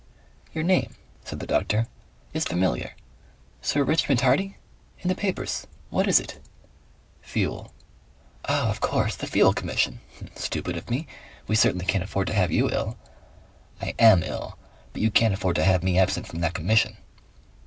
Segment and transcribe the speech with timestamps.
[0.51, 1.85] "Your name," said the doctor,
[2.33, 2.95] "is familiar.
[3.61, 4.57] Sir Richmond Hardy?
[5.01, 5.67] In the papers.
[5.91, 6.39] What is it?"
[7.21, 7.71] "Fuel."
[8.45, 9.15] "Of course!
[9.15, 9.99] The Fuel Commission.
[10.33, 11.05] Stupid of me!
[11.45, 12.97] We certainly can't afford to have you ill."
[13.79, 14.57] "I AM ill.
[14.91, 16.97] But you can't afford to have me absent from that Commission."